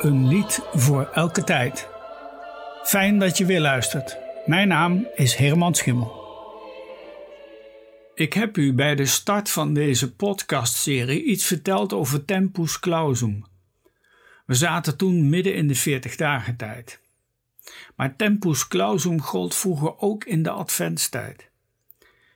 [0.00, 1.88] Een lied voor elke tijd.
[2.84, 4.16] Fijn dat je weer luistert.
[4.46, 6.12] Mijn naam is Herman Schimmel.
[8.14, 13.44] Ik heb u bij de start van deze podcastserie iets verteld over Tempus Clausum.
[14.46, 17.00] We zaten toen midden in de 40 dagen tijd.
[17.96, 21.50] Maar Tempus Clausum gold vroeger ook in de adventstijd.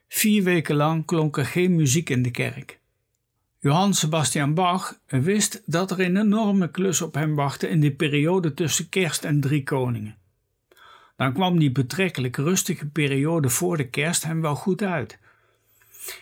[0.09, 2.83] Vier weken lang klonk er geen muziek in de kerk.
[3.65, 8.55] Johann Sebastian Bach wist dat er een enorme klus op hem wachtte in de periode
[8.55, 10.17] tussen kerst en drie koningen.
[11.17, 15.19] Dan kwam die betrekkelijk rustige periode voor de kerst hem wel goed uit.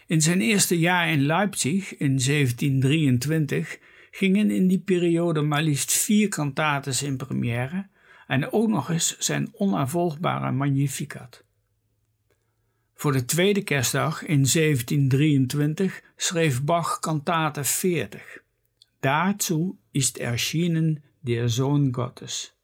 [0.06, 3.78] In zijn eerste jaar in Leipzig in 1723
[4.10, 7.86] gingen in die periode maar liefst vier kantates in première
[8.26, 11.44] en ook nog eens zijn onaanvolgbare Magnificat.
[13.02, 18.42] Voor de tweede kerstdag in 1723 schreef Bach kantate 40.
[19.00, 22.54] Dazu ist erschienen der Sohn Gottes.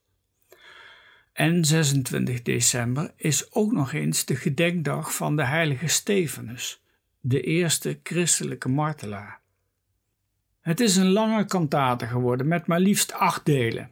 [1.33, 6.83] En 26 december is ook nog eens de gedenkdag van de heilige Stefanus,
[7.21, 9.41] de eerste christelijke martelaar.
[10.61, 13.91] Het is een lange kantate geworden met maar liefst acht delen,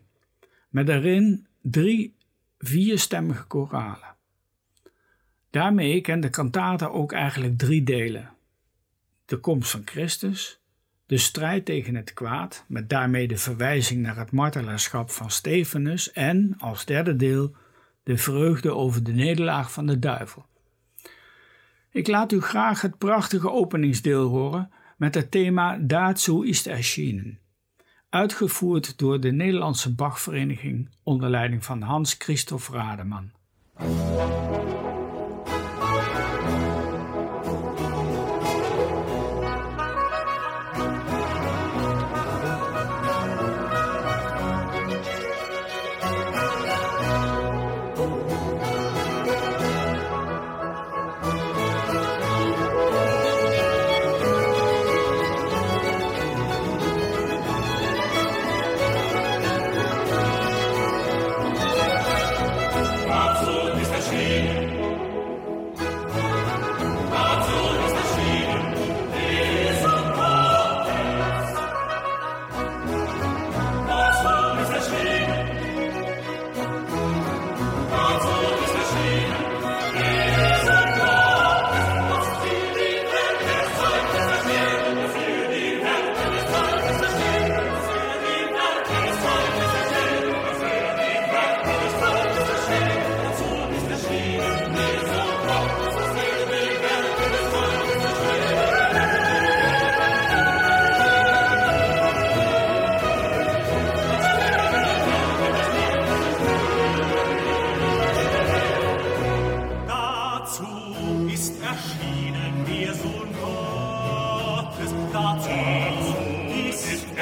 [0.69, 2.17] met daarin drie
[2.59, 4.16] vierstemmige koralen.
[5.57, 8.31] Daarmee kent de kantate ook eigenlijk drie delen:
[9.25, 10.61] de komst van Christus,
[11.07, 16.55] de strijd tegen het kwaad, met daarmee de verwijzing naar het martelaarschap van Stefanus en,
[16.59, 17.57] als derde deel,
[18.03, 20.47] de vreugde over de nederlaag van de duivel.
[21.91, 27.39] Ik laat u graag het prachtige openingsdeel horen met het thema Dazu ist erschienen,
[28.09, 33.31] uitgevoerd door de Nederlandse Bachvereniging onder leiding van Hans Christoph Rademan.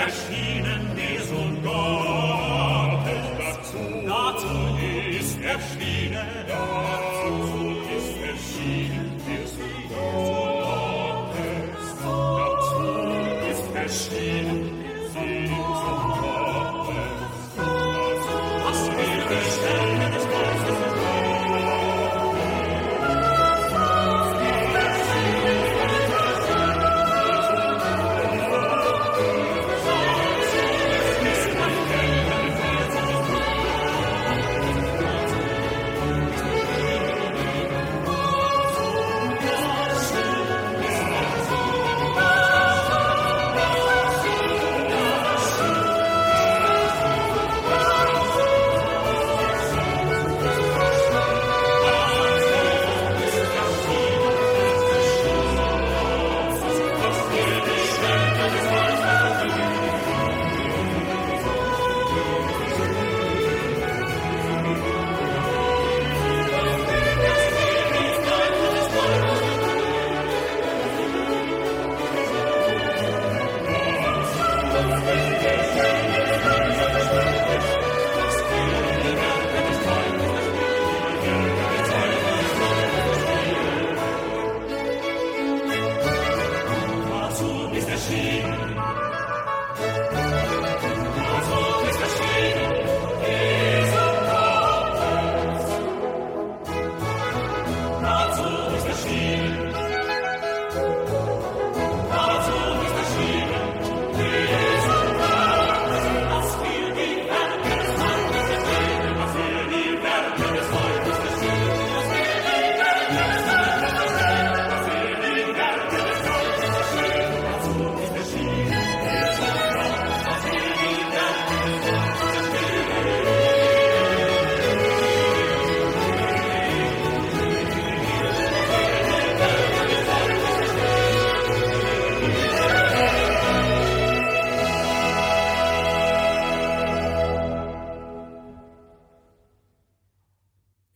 [0.04, 0.83] erschienen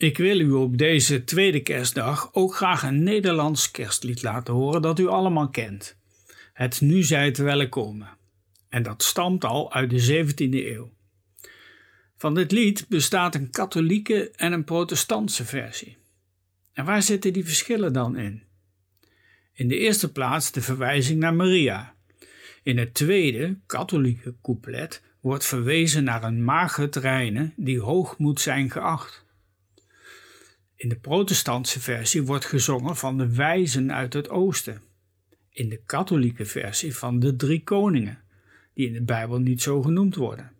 [0.09, 4.99] Ik wil u op deze tweede kerstdag ook graag een Nederlands kerstlied laten horen dat
[4.99, 5.97] u allemaal kent.
[6.53, 8.07] Het Nu zijt welkom.
[8.69, 10.91] En dat stamt al uit de 17e eeuw.
[12.17, 15.97] Van dit lied bestaat een katholieke en een protestantse versie.
[16.73, 18.43] En waar zitten die verschillen dan in?
[19.53, 21.95] In de eerste plaats de verwijzing naar Maria.
[22.63, 28.71] In het tweede, katholieke couplet wordt verwezen naar een maagd reine die hoog moet zijn
[28.71, 29.27] geacht.
[30.79, 34.81] In de protestantse versie wordt gezongen van de wijzen uit het oosten.
[35.51, 38.19] In de katholieke versie van de drie koningen,
[38.75, 40.51] die in de Bijbel niet zo genoemd worden.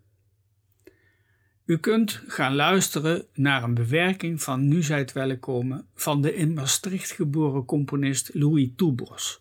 [1.65, 7.11] U kunt gaan luisteren naar een bewerking van Nu zijt welkom van de in Maastricht
[7.11, 9.41] geboren componist Louis Toubos.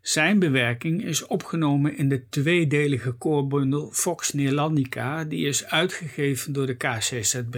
[0.00, 6.76] Zijn bewerking is opgenomen in de tweedelige koorbundel Vox Neerlandica, die is uitgegeven door de
[6.76, 7.56] KCZB.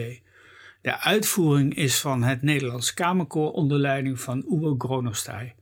[0.83, 5.53] De uitvoering is van het Nederlands Kamerkoor onder leiding van Uwe Gronostai.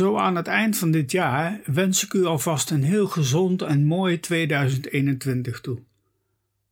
[0.00, 3.84] Zo aan het eind van dit jaar wens ik u alvast een heel gezond en
[3.84, 5.78] mooi 2021 toe.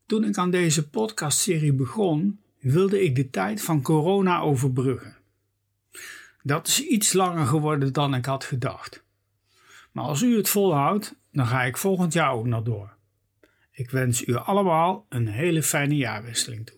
[0.06, 5.16] Toen ik aan deze podcastserie begon, wilde ik de tijd van corona overbruggen.
[6.42, 9.04] Dat is iets langer geworden dan ik had gedacht.
[9.92, 12.96] Maar als u het volhoudt, dan ga ik volgend jaar ook nog door.
[13.70, 16.77] Ik wens u allemaal een hele fijne jaarwisseling toe.